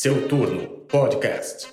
[0.00, 1.66] Seu Turno Podcast.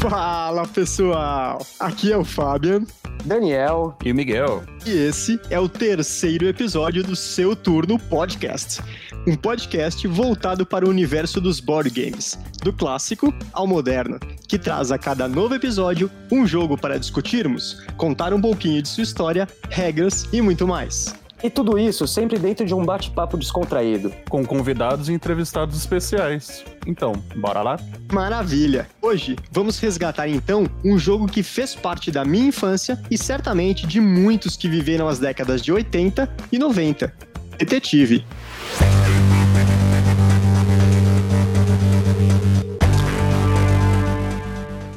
[0.00, 2.84] Fala pessoal, aqui é o Fabian.
[3.24, 4.64] Daniel e o Miguel.
[4.84, 8.82] E esse é o terceiro episódio do Seu Turno Podcast.
[9.28, 14.18] Um podcast voltado para o universo dos board games, do clássico ao moderno,
[14.48, 19.04] que traz a cada novo episódio um jogo para discutirmos, contar um pouquinho de sua
[19.04, 21.21] história, regras e muito mais.
[21.42, 24.12] E tudo isso sempre dentro de um bate-papo descontraído.
[24.30, 26.64] Com convidados e entrevistados especiais.
[26.86, 27.80] Então, bora lá?
[28.12, 28.88] Maravilha!
[29.00, 34.00] Hoje vamos resgatar então um jogo que fez parte da minha infância e certamente de
[34.00, 37.12] muitos que viveram as décadas de 80 e 90.
[37.58, 38.24] Detetive.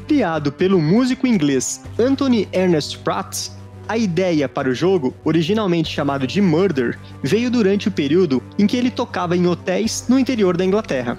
[0.08, 3.50] Criado pelo músico inglês Anthony Ernest Pratt,
[3.88, 8.78] a ideia para o jogo, originalmente chamado de Murder, veio durante o período em que
[8.78, 11.18] ele tocava em hotéis no interior da Inglaterra.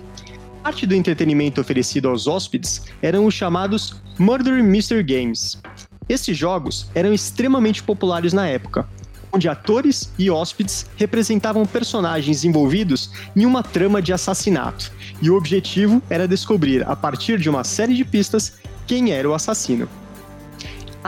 [0.62, 5.60] Parte do entretenimento oferecido aos hóspedes eram os chamados Murder Mystery Games.
[6.08, 8.88] Esses jogos eram extremamente populares na época,
[9.32, 14.90] onde atores e hóspedes representavam personagens envolvidos em uma trama de assassinato,
[15.20, 18.54] e o objetivo era descobrir, a partir de uma série de pistas,
[18.86, 19.88] quem era o assassino.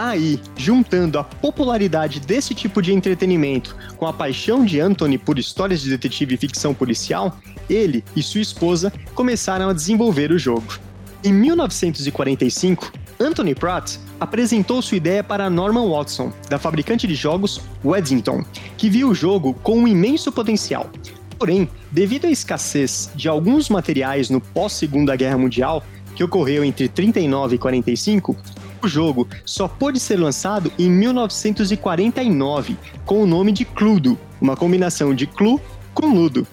[0.01, 5.81] Aí, juntando a popularidade desse tipo de entretenimento com a paixão de Anthony por histórias
[5.81, 7.37] de detetive e ficção policial,
[7.69, 10.79] ele e sua esposa começaram a desenvolver o jogo.
[11.25, 18.45] Em 1945, Anthony Pratt apresentou sua ideia para Norman Watson, da fabricante de jogos Weddington,
[18.77, 20.89] que viu o jogo com um imenso potencial.
[21.37, 25.83] Porém, devido à escassez de alguns materiais no pós-Segunda Guerra Mundial,
[26.15, 28.37] que ocorreu entre 39 e 45,
[28.83, 35.15] o jogo só pôde ser lançado em 1949 com o nome de Cluedo, uma combinação
[35.15, 35.61] de Clue
[35.95, 36.47] com Ludo.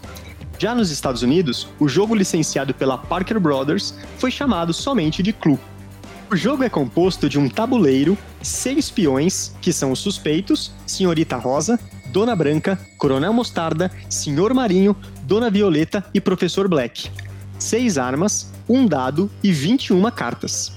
[0.58, 5.60] Já nos Estados Unidos, o jogo licenciado pela Parker Brothers foi chamado somente de Clue.
[6.32, 11.80] O jogo é composto de um tabuleiro, seis peões, que são os suspeitos, Senhorita Rosa,
[12.08, 17.12] Dona Branca, Coronel Mostarda, Senhor Marinho, Dona Violeta e Professor Black.
[17.60, 20.72] Seis armas, um dado e 21 cartas.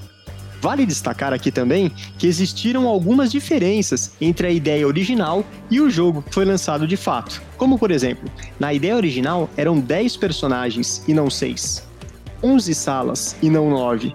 [0.61, 6.23] Vale destacar aqui também que existiram algumas diferenças entre a ideia original e o jogo
[6.23, 7.41] que foi lançado de fato.
[7.57, 11.85] Como, por exemplo, na ideia original eram 10 personagens e não 6,
[12.43, 14.13] 11 salas e não 9,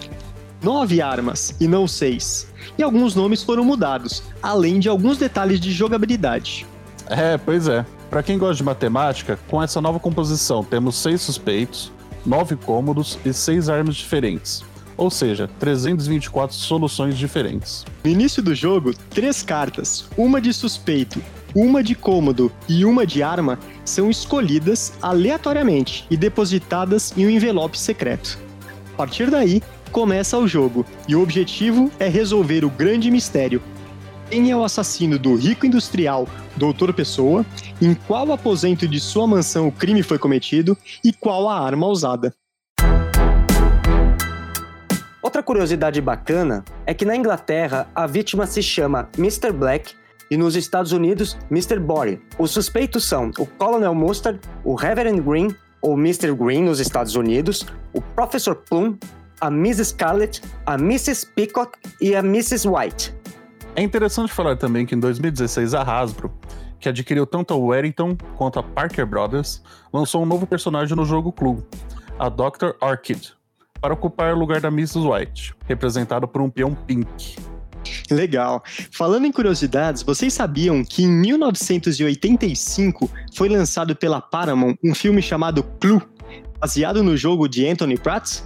[0.61, 5.71] 9 armas e não 6, e alguns nomes foram mudados, além de alguns detalhes de
[5.71, 6.65] jogabilidade.
[7.07, 7.85] É, pois é.
[8.09, 11.91] Para quem gosta de matemática, com essa nova composição temos 6 suspeitos,
[12.25, 14.63] 9 cômodos e 6 armas diferentes
[14.97, 17.85] ou seja, 324 soluções diferentes.
[18.03, 21.21] No início do jogo, três cartas, uma de suspeito,
[21.55, 27.77] uma de cômodo e uma de arma, são escolhidas aleatoriamente e depositadas em um envelope
[27.77, 28.39] secreto.
[28.93, 29.61] A partir daí,
[29.91, 33.61] começa o jogo, e o objetivo é resolver o grande mistério.
[34.29, 37.45] Quem é o assassino do rico industrial Doutor Pessoa,
[37.81, 42.33] em qual aposento de sua mansão o crime foi cometido e qual a arma usada.
[45.23, 49.53] Outra curiosidade bacana é que na Inglaterra a vítima se chama Mr.
[49.53, 49.95] Black
[50.29, 51.79] e nos Estados Unidos Mr.
[51.79, 52.21] Body.
[52.37, 56.35] Os suspeitos são o Colonel Mustard, o Reverend Green, ou Mr.
[56.35, 58.97] Green nos Estados Unidos, o Professor Plum,
[59.39, 61.25] a Miss Scarlett, a Mrs.
[61.27, 62.67] Peacock e a Mrs.
[62.67, 63.15] White.
[63.77, 66.33] É interessante falar também que em 2016 a Hasbro,
[66.81, 69.63] que adquiriu tanto a Warrington quanto a Parker Brothers,
[69.93, 71.63] lançou um novo personagem no jogo Clue,
[72.19, 72.71] a Dr.
[72.81, 73.33] Orchid,
[73.83, 74.99] para ocupar o lugar da Mrs.
[74.99, 77.35] White, representado por um peão pink.
[78.09, 78.63] Legal.
[78.89, 85.63] Falando em curiosidades, vocês sabiam que em 1985 foi lançado pela Paramount um filme chamado
[85.81, 86.01] Clue,
[86.61, 88.39] baseado no jogo de Anthony Pratt?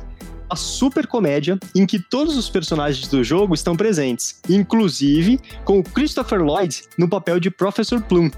[0.50, 5.84] Uma super comédia em que todos os personagens do jogo estão presentes, inclusive com o
[5.84, 8.32] Christopher Lloyd no papel de Professor Plum.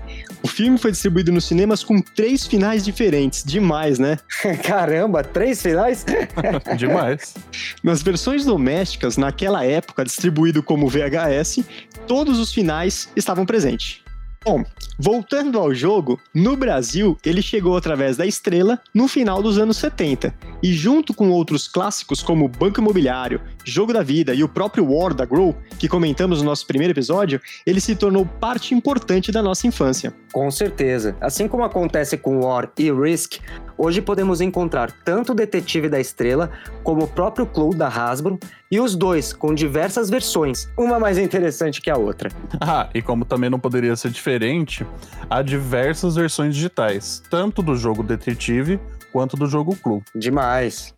[0.44, 3.44] O filme foi distribuído nos cinemas com três finais diferentes.
[3.44, 4.18] Demais, né?
[4.64, 6.06] Caramba, três finais?
[6.78, 7.36] Demais.
[7.84, 11.64] Nas versões domésticas, naquela época, distribuído como VHS,
[12.08, 14.02] todos os finais estavam presentes.
[14.44, 14.64] Bom,
[14.98, 20.34] voltando ao jogo, no Brasil ele chegou através da Estrela no final dos anos 70
[20.64, 25.14] e junto com outros clássicos como Banco Imobiliário, Jogo da Vida e o próprio War
[25.14, 29.68] da Grow, que comentamos no nosso primeiro episódio, ele se tornou parte importante da nossa
[29.68, 30.14] infância.
[30.32, 31.16] Com certeza.
[31.22, 33.40] Assim como acontece com War e Risk,
[33.78, 36.52] hoje podemos encontrar tanto o Detetive da Estrela
[36.84, 38.40] como o próprio Clue da Hasbro,
[38.72, 42.30] e os dois com diversas versões, uma mais interessante que a outra.
[42.62, 44.86] Ah, e como também não poderia ser diferente,
[45.30, 48.80] há diversas versões digitais, tanto do jogo Detetive
[49.12, 50.04] quanto do jogo Clue.
[50.16, 50.94] Demais.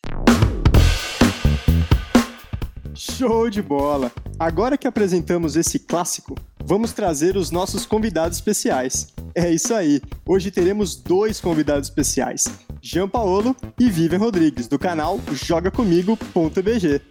[3.03, 4.11] Show de bola!
[4.37, 9.07] Agora que apresentamos esse clássico, vamos trazer os nossos convidados especiais.
[9.33, 12.43] É isso aí, hoje teremos dois convidados especiais,
[12.79, 17.01] Jean Paolo e Vivian Rodrigues, do canal jogacomigo.bg.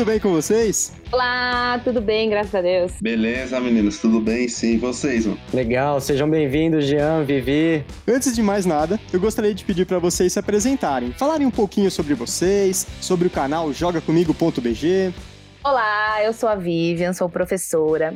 [0.00, 0.94] Tudo bem com vocês?
[1.12, 2.92] Olá, tudo bem, graças a Deus.
[3.02, 4.48] Beleza, meninos, tudo bem?
[4.48, 5.38] Sim, e vocês, mano?
[5.52, 7.84] Legal, sejam bem-vindos, Jean, Vivi.
[8.08, 11.90] Antes de mais nada, eu gostaria de pedir para vocês se apresentarem, falarem um pouquinho
[11.90, 15.12] sobre vocês, sobre o canal jogacomigo.bg.
[15.62, 18.14] Olá, eu sou a Vivian, sou professora.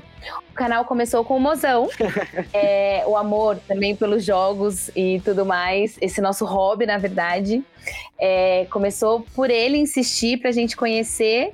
[0.50, 1.91] O canal começou com o mozão,
[2.55, 7.62] é, o amor também pelos jogos e tudo mais, esse nosso hobby, na verdade.
[8.19, 11.52] É, começou por ele insistir pra gente conhecer.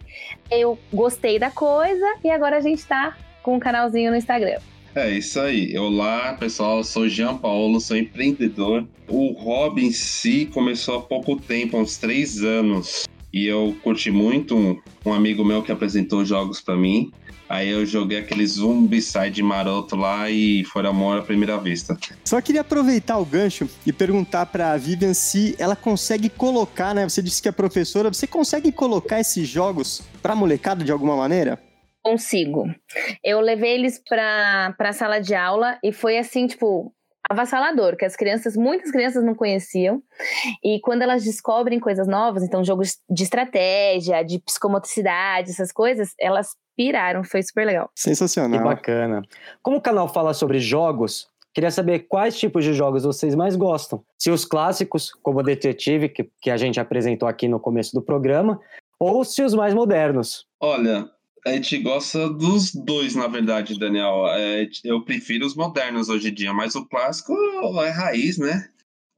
[0.48, 4.60] Eu gostei da coisa e agora a gente tá com um canalzinho no Instagram.
[4.94, 5.76] É isso aí.
[5.76, 6.84] Olá, pessoal.
[6.84, 8.86] Sou Jean Paulo, sou empreendedor.
[9.08, 13.08] O hobby em si começou há pouco tempo, há uns três anos.
[13.32, 17.10] E eu curti muito um, um amigo meu que apresentou jogos para mim.
[17.50, 21.98] Aí eu joguei aquele Zombicide maroto lá e foi amor à primeira vista.
[22.24, 27.08] Só queria aproveitar o gancho e perguntar para a Vivian se ela consegue colocar, né?
[27.08, 31.60] Você disse que é professora, você consegue colocar esses jogos para molecada de alguma maneira?
[32.04, 32.72] Consigo.
[33.22, 36.94] Eu levei eles para a sala de aula e foi assim, tipo,
[37.28, 40.02] avassalador, que as crianças, muitas crianças não conheciam.
[40.62, 46.54] E quando elas descobrem coisas novas, então jogos de estratégia, de psicomotricidade, essas coisas, elas
[46.76, 47.90] piraram, foi super legal.
[47.94, 48.58] Sensacional.
[48.58, 49.22] Que bacana.
[49.62, 54.02] Como o canal fala sobre jogos, queria saber quais tipos de jogos vocês mais gostam.
[54.18, 58.02] Se os clássicos, como o Detetive, que, que a gente apresentou aqui no começo do
[58.02, 58.60] programa,
[58.98, 60.46] ou se os mais modernos.
[60.60, 61.08] Olha,
[61.46, 64.26] a gente gosta dos dois, na verdade, Daniel.
[64.28, 67.32] É, eu prefiro os modernos hoje em dia, mas o clássico
[67.82, 68.68] é raiz, né?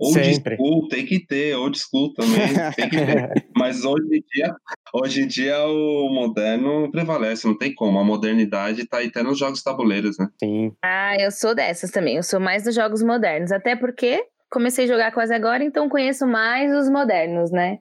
[0.03, 0.57] Old Sempre.
[0.57, 3.47] school tem que ter, old school também tem que ter.
[3.57, 4.57] Mas hoje em dia,
[4.93, 8.01] hoje em dia o moderno prevalece, não tem como.
[8.01, 10.29] A modernidade tá aí até nos jogos tabuleiros, né?
[10.43, 10.73] Sim.
[10.83, 12.17] Ah, eu sou dessas também.
[12.17, 13.53] Eu sou mais dos jogos modernos.
[13.53, 17.79] Até porque comecei a jogar quase agora, então conheço mais os modernos, né?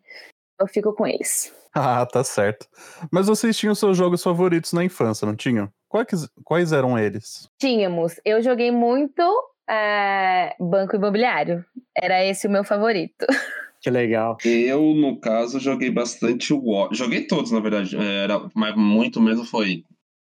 [0.59, 1.51] Eu fico com eles.
[1.75, 2.67] Ah, tá certo.
[3.09, 5.71] Mas vocês tinham seus jogos favoritos na infância, não tinham?
[5.87, 7.47] Quais, quais eram eles?
[7.59, 8.19] Tínhamos.
[8.25, 9.21] Eu joguei muito
[9.69, 11.63] é, Banco Imobiliário.
[11.95, 13.25] Era esse o meu favorito.
[13.83, 14.37] Que legal.
[14.45, 16.89] Eu, no caso, joguei bastante o War.
[16.93, 17.97] Joguei todos, na verdade.
[17.97, 19.83] Era, mas muito mesmo foi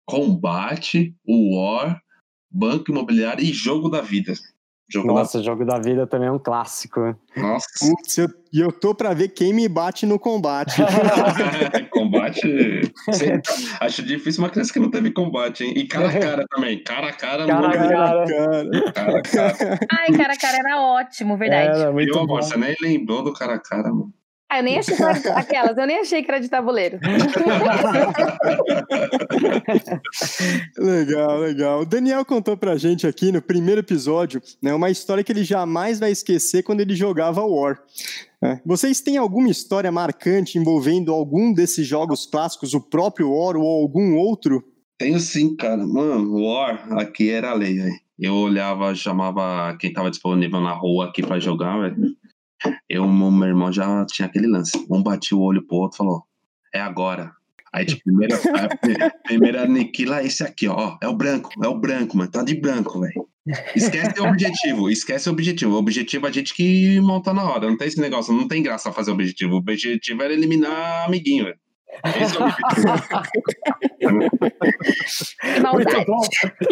[0.06, 2.02] Combate, o War,
[2.50, 4.32] Banco Imobiliário e Jogo da Vida.
[4.92, 7.00] Jogo Nossa, o jogo da vida também é um clássico.
[7.00, 7.42] da...
[7.42, 7.66] Nossa.
[7.80, 10.82] Putz, eu- e eu tô pra ver quem me bate no combate.
[11.90, 12.82] combate.
[13.80, 15.72] Acho difícil uma criança que não teve combate, hein?
[15.76, 16.82] E cara a cara também.
[16.82, 18.92] Cara a cara, Cara a muito- cara.
[18.92, 19.78] Cara, cara a cara.
[19.90, 21.80] Ai, cara, a cara era ótimo, verdade.
[21.80, 22.32] Era muito Meu bom.
[22.34, 24.12] amor, você nem lembrou do cara a cara, mano.
[24.52, 27.00] Ah, eu nem achei que era aquelas, eu nem achei que era de tabuleiro.
[30.76, 31.81] Legal, legal.
[31.81, 35.99] O Daniel contou pra gente aqui no primeiro episódio né, uma história que ele jamais
[35.99, 37.81] vai esquecer quando ele jogava War.
[38.43, 38.60] É.
[38.66, 44.16] Vocês têm alguma história marcante envolvendo algum desses jogos clássicos, o próprio War ou algum
[44.16, 44.62] outro?
[44.99, 45.87] Tenho sim, cara.
[45.87, 47.94] Mano, War aqui era a lei, velho.
[48.18, 52.14] Eu olhava, chamava quem tava disponível na rua aqui pra jogar, velho.
[52.88, 54.73] Eu, meu irmão já tinha aquele lance.
[54.90, 56.23] Um batia o olho pro outro e falou:
[56.75, 57.33] é agora.
[57.73, 60.99] Aí, tipo, primeiro, a primeiro aniquila esse aqui, ó.
[61.02, 62.31] É o branco, é o branco, mano.
[62.31, 63.26] Tá de branco, velho.
[63.75, 65.75] Esquece o objetivo, esquece o objetivo.
[65.75, 67.69] O objetivo é a gente que monta na hora.
[67.69, 69.54] Não tem esse negócio, não tem graça fazer o objetivo.
[69.54, 71.59] O objetivo era eliminar amiguinho, velho.
[72.04, 72.08] É.
[75.72, 76.20] Muito bom.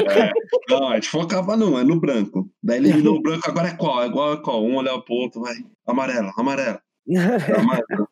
[0.08, 0.32] É,
[0.68, 2.50] não, a gente focava no, é no branco.
[2.62, 4.02] Daí eliminou o branco, agora é qual?
[4.02, 4.64] É igual a qual?
[4.64, 5.54] Um olhar pro outro, vai.
[5.86, 6.80] Amarelo, amarelo.
[7.58, 8.08] amarelo.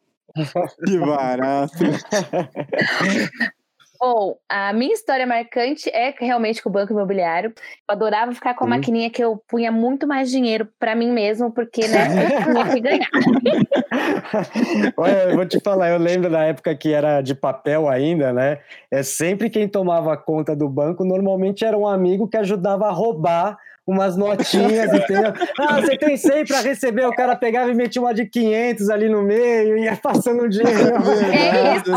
[0.85, 1.79] Que barato.
[4.01, 7.51] Bom, a minha história marcante é realmente com o Banco Imobiliário.
[7.51, 8.71] Eu adorava ficar com a Sim.
[8.71, 12.81] maquininha que eu punha muito mais dinheiro pra mim mesmo, porque, né, eu tinha que
[12.81, 13.09] ganhar.
[14.97, 18.59] Olha, eu vou te falar, eu lembro da época que era de papel ainda, né?
[18.89, 23.59] É sempre quem tomava conta do banco, normalmente era um amigo que ajudava a roubar
[23.93, 25.33] umas notinhas, entendeu?
[25.59, 29.09] Ah, você tem 100 para receber, o cara pegava e metia uma de 500 ali
[29.09, 30.95] no meio, e ia passando o dinheiro.
[31.33, 31.91] É isso.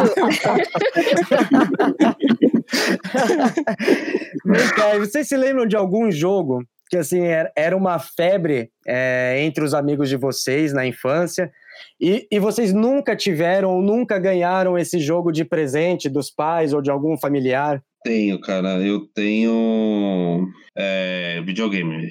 [4.45, 9.37] Vem cá, vocês se lembram de algum jogo que assim era- era uma febre é,
[9.41, 11.49] entre os amigos de vocês na infância
[11.99, 16.81] e, e vocês nunca tiveram ou nunca ganharam esse jogo de presente dos pais ou
[16.81, 17.81] de algum familiar?
[18.03, 18.79] Tenho, cara.
[18.81, 22.09] Eu tenho é, videogame.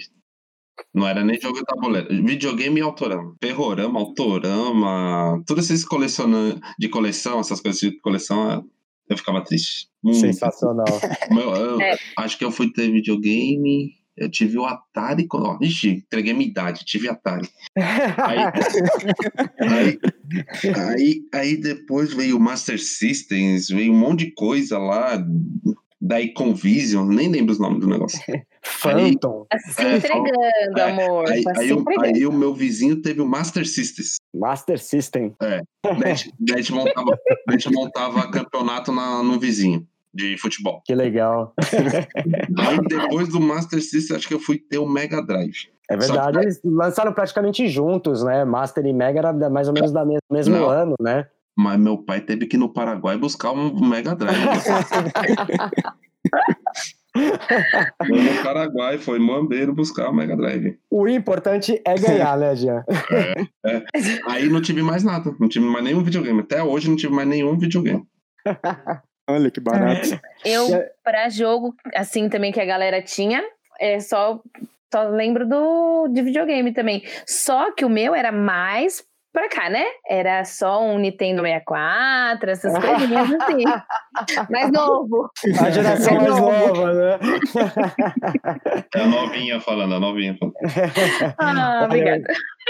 [0.95, 2.09] Não era nem jogo de tabuleiro.
[2.25, 3.35] Videogame e autorama.
[3.38, 8.64] Perrorama, autorama, todos esses colecionando de coleção, essas coisas de coleção,
[9.09, 9.88] eu ficava triste.
[10.02, 10.21] Muito.
[10.21, 10.87] Sensacional.
[11.31, 11.97] Meu, eu É.
[12.19, 13.93] Acho que eu fui ter videogame.
[14.17, 15.26] Eu tive o Atari.
[15.33, 17.49] ó, Ixi, entreguei minha idade, tive Atari.
[17.75, 18.38] Aí,
[19.61, 19.99] aí,
[20.76, 25.25] aí, aí depois veio o Master Systems, veio um monte de coisa lá.
[26.02, 28.19] Da Iconvision, nem lembro os nomes do negócio.
[28.62, 30.30] Phantom, Tá se É, entregando,
[30.78, 31.30] é, amor.
[31.30, 32.16] Aí, tá aí entregando.
[32.16, 34.16] aí o meu vizinho teve o Master Systems.
[34.35, 35.35] Master System.
[36.07, 37.11] Gente- daí a gente montava,
[37.47, 40.80] daí a gente montava campeonato na, no vizinho de futebol.
[40.87, 41.54] Que legal.
[42.59, 45.69] Aí depois do Master System, acho que eu fui ter o Mega Drive.
[45.90, 48.45] É verdade, eles lançaram praticamente juntos, né?
[48.45, 50.69] Master e Mega era da- mais ou menos do mesmo Não.
[50.71, 51.26] ano, né?
[51.62, 54.35] Mas meu pai teve que ir no Paraguai buscar um Mega Drive.
[57.12, 60.79] Foi no Paraguai, foi em Mambeiro buscar o Mega Drive.
[60.88, 62.85] O importante é ganhar, né, Jean?
[64.29, 66.40] Aí não tive mais nada, não tive mais nenhum videogame.
[66.40, 68.05] Até hoje não tive mais nenhum videogame.
[69.29, 70.19] Olha que barato.
[70.45, 70.90] Eu, É.
[71.02, 73.43] pra jogo, assim, também que a galera tinha,
[73.81, 74.40] é só,
[74.93, 77.02] só lembro do de videogame também.
[77.26, 79.85] Só que o meu era mais pra cá, né?
[80.09, 83.65] Era só um Nintendo 64, essas coisinhas assim.
[84.51, 85.31] mais novo.
[85.61, 86.51] A geração É mais novo.
[86.51, 87.19] nova, né?
[88.95, 90.55] É a novinha falando, a novinha falando.
[91.39, 92.23] Ah, obrigada.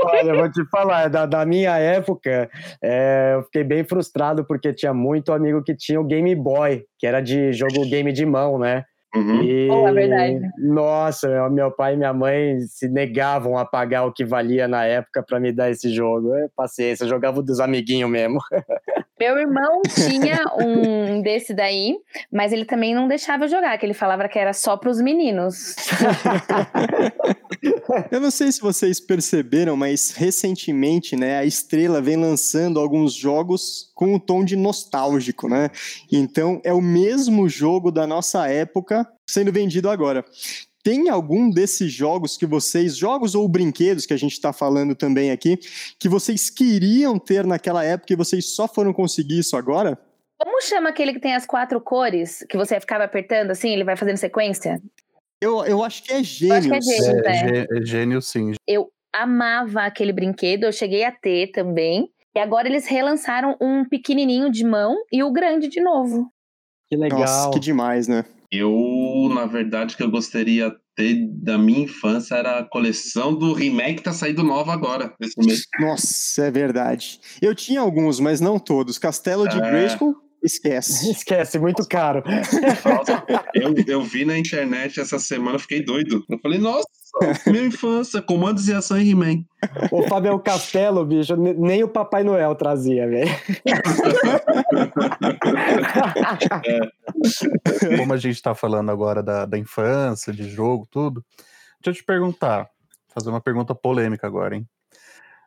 [0.05, 2.49] Olha, eu vou te falar, da, da minha época,
[2.83, 7.07] é, eu fiquei bem frustrado porque tinha muito amigo que tinha o Game Boy, que
[7.07, 8.85] era de jogo game de mão, né?
[9.15, 9.43] Uhum.
[9.43, 10.41] E, Oh, é verdade.
[10.59, 14.85] Nossa, meu- meu pai e minha mãe se negavam a pagar o que valia na
[14.85, 16.35] época para me dar esse jogo.
[16.35, 18.39] É, paciência, eu jogava o dos amiguinhos mesmo.
[19.21, 21.95] Meu irmão tinha um desse daí,
[22.33, 25.77] mas ele também não deixava eu jogar, que ele falava que era só pros meninos.
[28.11, 33.91] Eu não sei se vocês perceberam, mas recentemente, né, a Estrela vem lançando alguns jogos
[33.95, 35.71] com um tom de nostálgico, né?
[36.11, 40.25] Então é o mesmo jogo da nossa época sendo vendido agora.
[40.83, 45.31] Tem algum desses jogos que vocês, jogos ou brinquedos que a gente está falando também
[45.31, 45.59] aqui,
[45.99, 49.99] que vocês queriam ter naquela época e vocês só foram conseguir isso agora?
[50.39, 53.95] Como chama aquele que tem as quatro cores, que você ficava apertando assim, ele vai
[53.95, 54.81] fazendo sequência?
[55.43, 57.35] Eu, eu acho que é que é gênio, É, né?
[57.35, 58.53] gê- é gênio, sim.
[58.69, 62.11] Eu amava aquele brinquedo, eu cheguei a ter também.
[62.37, 66.31] E agora eles relançaram um pequenininho de mão e o grande de novo.
[66.89, 67.21] Que legal.
[67.21, 68.25] Nossa, que demais, né?
[68.53, 73.97] Eu, na verdade, que eu gostaria ter da minha infância era a coleção do remake
[73.99, 75.15] que tá saindo nova agora.
[75.79, 77.21] Nossa, é verdade.
[77.41, 78.99] Eu tinha alguns, mas não todos.
[78.99, 79.61] Castelo de É.
[79.61, 81.11] Grayskull, esquece.
[81.11, 82.23] Esquece, muito caro.
[82.27, 86.25] Nossa, eu, eu vi na internet essa semana, fiquei doido.
[86.29, 86.87] Eu falei, nossa,
[87.47, 89.45] minha infância, comandos e ação e He-Man.
[89.91, 93.31] O Fabião Castelo, bicho, ne- nem o Papai Noel trazia, velho.
[97.99, 101.25] Como a gente tá falando agora da, da infância, de jogo, tudo,
[101.83, 102.69] deixa eu te perguntar,
[103.09, 104.67] fazer uma pergunta polêmica agora, hein?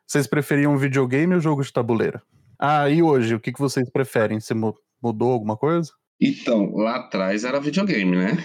[0.06, 2.22] Vocês preferiam videogame ou jogo de tabuleiro?
[2.60, 4.40] Ah, e hoje, o que, que vocês preferem?
[4.40, 5.92] Você mu- mudou alguma coisa?
[6.22, 8.38] Então, lá atrás era videogame, né?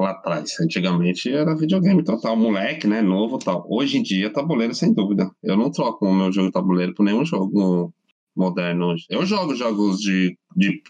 [0.00, 3.00] Lá atrás, antigamente era videogame total, moleque, né?
[3.00, 3.64] Novo e tal.
[3.68, 5.30] Hoje em dia, tabuleiro, sem dúvida.
[5.42, 7.92] Eu não troco o meu jogo de tabuleiro por nenhum jogo
[8.36, 9.04] moderno hoje.
[9.08, 10.82] Eu jogo jogos de, de,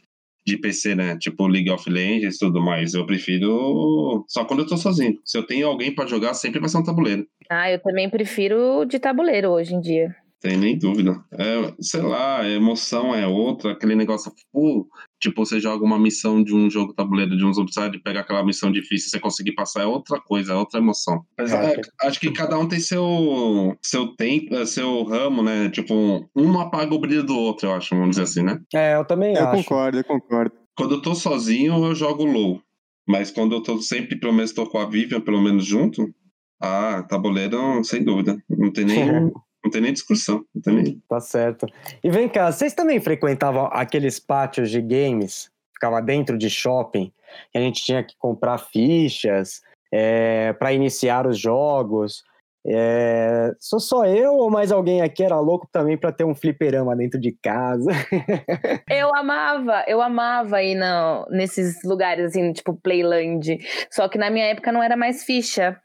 [0.47, 1.19] de PC, né?
[1.19, 2.95] Tipo League of Legends e tudo mais.
[2.95, 5.19] Eu prefiro só quando eu tô sozinho.
[5.25, 7.27] Se eu tenho alguém pra jogar, sempre vai ser um tabuleiro.
[7.51, 10.17] Ah, eu também prefiro de tabuleiro hoje em dia.
[10.43, 11.23] Tem nem dúvida.
[11.31, 14.89] É, sei lá, a emoção é outra, aquele negócio, pô,
[15.21, 18.73] tipo, você joga uma missão de um jogo tabuleiro de uns upside, pega aquela missão
[18.73, 21.25] difícil, você conseguir passar, é outra coisa, é outra emoção.
[21.39, 25.71] Mas, é, acho que cada um tem seu, seu tempo, é, seu ramo, né?
[25.71, 28.61] Tipo, um apaga o brilho do outro, eu acho, vamos dizer assim, né?
[28.75, 29.63] É, eu também Eu acho.
[29.63, 30.57] concordo, eu concordo.
[30.77, 32.61] Quando eu tô sozinho, eu jogo low.
[33.07, 36.13] Mas quando eu tô sempre, pelo menos, tô com a Vivian, pelo menos junto,
[36.61, 38.43] ah, tabuleiro, sem dúvida.
[38.49, 39.31] Não tem nem,
[39.73, 40.45] tem nem discussão.
[40.55, 41.03] Não tem nem...
[41.09, 41.67] Tá certo.
[42.03, 45.51] E vem cá, vocês também frequentavam aqueles pátios de games?
[45.75, 47.13] Ficava dentro de shopping,
[47.51, 49.63] que a gente tinha que comprar fichas
[49.93, 52.23] é, para iniciar os jogos.
[52.65, 56.95] É, sou só eu ou mais alguém aqui era louco também para ter um fliperama
[56.95, 57.91] dentro de casa?
[58.89, 63.59] eu amava, eu amava ir no, nesses lugares assim, tipo Playland.
[63.91, 65.77] Só que na minha época não era mais ficha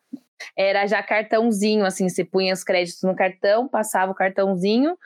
[0.58, 4.98] era já cartãozinho, assim, você punha os créditos no cartão, passava o cartãozinho,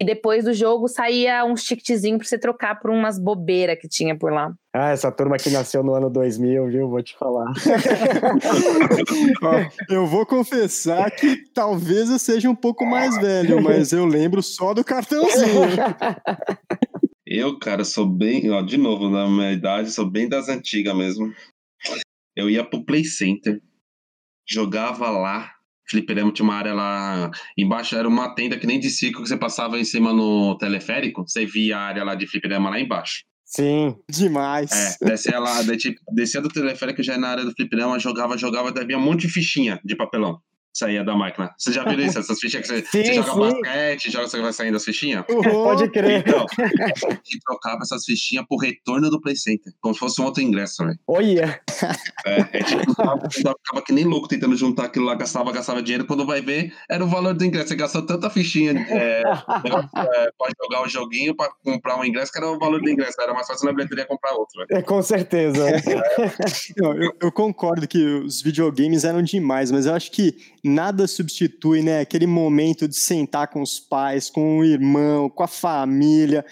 [0.00, 4.16] e depois do jogo saía um ticketzinho pra você trocar por umas bobeiras que tinha
[4.16, 4.52] por lá.
[4.74, 6.90] Ah, essa turma que nasceu no ano 2000, viu?
[6.90, 7.50] Vou te falar.
[9.88, 14.74] eu vou confessar que talvez eu seja um pouco mais velho, mas eu lembro só
[14.74, 15.62] do cartãozinho.
[17.26, 21.32] Eu, cara, sou bem, ó, de novo, na minha idade, sou bem das antigas mesmo.
[22.36, 23.60] Eu ia pro Play Center
[24.48, 25.50] jogava lá.
[25.88, 29.36] Fliperama tinha uma área lá embaixo, era uma tenda que nem de ciclo que você
[29.36, 33.22] passava em cima no teleférico, você via a área lá de fliperama lá embaixo.
[33.44, 33.94] Sim.
[34.10, 34.72] Demais.
[34.72, 35.60] É, descia lá,
[36.12, 39.80] descia do teleférico já na área do fliperama, jogava, jogava, havia um monte de fichinha
[39.84, 40.40] de papelão
[40.76, 41.50] saía da máquina.
[41.56, 42.18] Você já viu isso?
[42.18, 43.60] Essas fichinhas que você, sim, você joga sim.
[43.60, 45.24] basquete, joga, você vai saindo as fichinhas?
[45.28, 45.42] Uhum.
[45.42, 46.24] Pode crer.
[46.26, 50.42] Então, e trocava essas fichinhas por retorno do Play Center, como se fosse um outro
[50.42, 50.98] ingresso, velho.
[51.06, 51.60] Olha!
[52.26, 52.92] É, é tipo,
[53.32, 57.04] ficava que nem louco tentando juntar aquilo lá, gastava, gastava dinheiro, quando vai ver, era
[57.04, 57.68] o valor do ingresso.
[57.68, 62.38] Você gastou tanta fichinha é, é, pode jogar o joguinho pra comprar um ingresso, que
[62.38, 63.20] era o valor do ingresso.
[63.20, 64.78] Era mais fácil na bilheteria comprar outro, velho.
[64.78, 65.66] É, com certeza.
[66.76, 71.82] eu, eu, eu concordo que os videogames eram demais, mas eu acho que nada substitui,
[71.82, 76.44] né, aquele momento de sentar com os pais, com o irmão, com a família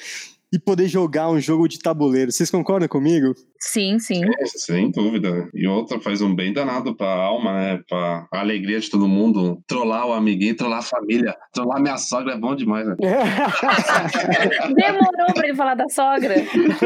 [0.52, 2.30] e poder jogar um jogo de tabuleiro.
[2.30, 3.34] Vocês concordam comigo?
[3.66, 4.22] Sim, sim.
[4.24, 5.48] É, sem dúvida.
[5.54, 7.80] E outra faz um bem danado pra alma, né?
[7.88, 9.58] Pra alegria de todo mundo.
[9.66, 11.34] Trollar o amiguinho, trollar a família.
[11.52, 12.94] Trollar minha sogra é bom demais, né?
[14.76, 16.34] Demorou pra ele falar da sogra.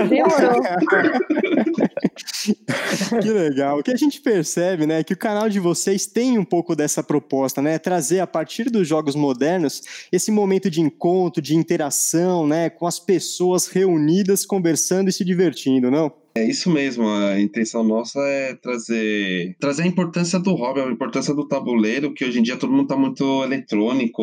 [0.09, 0.63] Demorou.
[3.21, 3.81] que legal.
[3.81, 6.77] O que a gente percebe, né, é que o canal de vocês tem um pouco
[6.77, 7.77] dessa proposta, né?
[7.79, 13.01] Trazer a partir dos jogos modernos esse momento de encontro, de interação, né, com as
[13.01, 16.13] pessoas reunidas, conversando e se divertindo, não?
[16.39, 21.35] É isso mesmo, a intenção nossa é trazer, trazer a importância do hobby, a importância
[21.35, 24.23] do tabuleiro, que hoje em dia todo mundo tá muito eletrônico,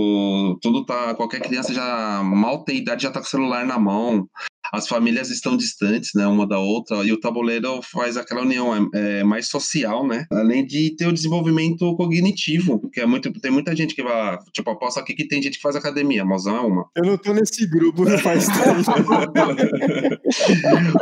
[0.61, 4.29] tudo tá, qualquer criança já mal tem idade já tá com o celular na mão
[4.71, 9.19] as famílias estão distantes, né, uma da outra, e o tabuleiro faz aquela união é,
[9.19, 10.25] é, mais social, né?
[10.31, 14.69] Além de ter o desenvolvimento cognitivo, que é muito, tem muita gente que vai, tipo,
[14.69, 16.85] aposto aqui que tem gente que faz academia, mozão é uma.
[16.95, 18.47] Eu não tô nesse grupo não faz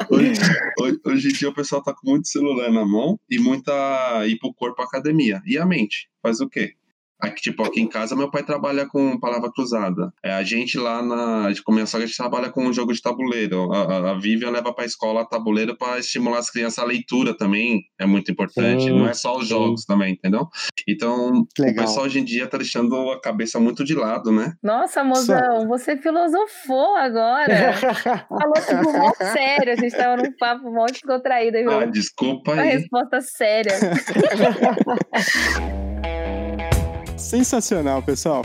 [0.09, 0.33] hoje,
[0.79, 3.73] hoje, hoje, em dia o pessoal tá com muito celular na mão e muita
[4.27, 5.41] ir pro corpo academia.
[5.45, 6.09] E a mente?
[6.21, 6.73] Faz o quê?
[7.23, 10.12] Aqui, tipo, aqui em casa, meu pai trabalha com palavra cruzada.
[10.21, 11.45] É, a gente lá na.
[11.45, 13.71] A gente começou, a gente trabalha com um jogo de tabuleiro.
[13.71, 17.86] A, a Vivian leva pra escola tabuleiro para estimular as crianças a leitura também.
[17.97, 18.89] É muito importante.
[18.89, 19.88] Não é só os jogos sim.
[19.88, 20.49] também, entendeu?
[20.86, 21.86] Então, Legal.
[21.86, 24.51] o pessoal hoje em dia tá deixando a cabeça muito de lado, né?
[24.62, 27.71] Nossa, mozão, você filosofou agora.
[28.27, 29.71] Falou tipo mó sério.
[29.71, 31.57] A gente tava num papo mó descontraído.
[31.57, 31.71] Viu?
[31.71, 32.57] Ah, desculpa aí.
[32.57, 33.79] Uma resposta séria.
[37.23, 38.43] Sensacional, pessoal.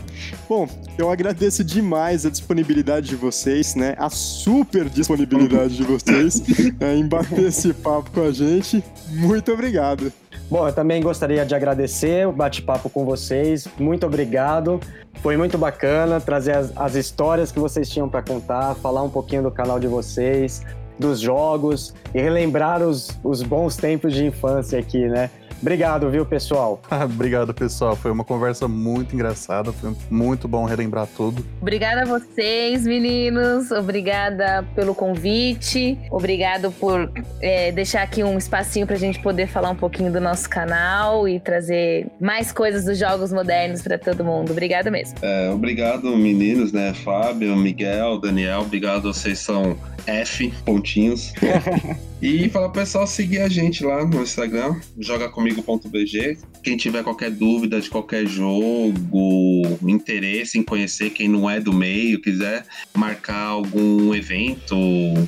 [0.48, 3.96] Bom, eu agradeço demais a disponibilidade de vocês, né?
[3.98, 6.40] A super disponibilidade de vocês
[6.78, 8.82] né, em bater esse papo com a gente.
[9.10, 10.12] Muito obrigado.
[10.48, 13.66] Bom, eu também gostaria de agradecer o bate-papo com vocês.
[13.78, 14.80] Muito obrigado.
[15.22, 19.42] Foi muito bacana trazer as, as histórias que vocês tinham para contar, falar um pouquinho
[19.42, 20.64] do canal de vocês,
[20.98, 25.30] dos jogos e relembrar os, os bons tempos de infância aqui, né?
[25.60, 26.80] Obrigado, viu, pessoal?
[27.04, 27.96] Obrigado, pessoal.
[27.96, 29.72] Foi uma conversa muito engraçada.
[29.72, 31.44] Foi muito bom relembrar tudo.
[31.60, 33.70] Obrigada a vocês, meninos.
[33.70, 35.98] Obrigada pelo convite.
[36.10, 40.20] Obrigado por é, deixar aqui um espacinho para a gente poder falar um pouquinho do
[40.20, 44.52] nosso canal e trazer mais coisas dos jogos modernos para todo mundo.
[44.52, 45.16] Obrigado mesmo.
[45.22, 46.94] É, obrigado, meninos, né?
[46.94, 48.60] Fábio, Miguel, Daniel.
[48.60, 51.32] Obrigado, vocês são F, pontinhos.
[52.20, 56.38] e falar pro pessoal seguir a gente lá no Instagram, jogacomigo.bg.
[56.62, 62.20] Quem tiver qualquer dúvida de qualquer jogo, interesse em conhecer quem não é do meio,
[62.20, 64.74] quiser marcar algum evento,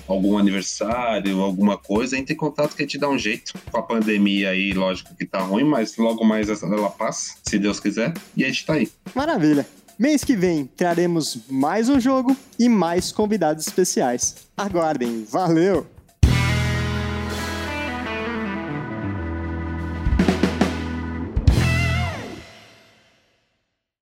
[0.08, 3.52] algum aniversário, alguma coisa, entre em contato que a gente dá um jeito.
[3.70, 7.78] Com a pandemia aí, lógico que tá ruim, mas logo mais ela passa, se Deus
[7.78, 8.90] quiser, e a gente tá aí.
[9.14, 9.66] Maravilha.
[9.96, 14.48] Mês que vem traremos mais um jogo e mais convidados especiais.
[14.56, 15.99] Aguardem, valeu!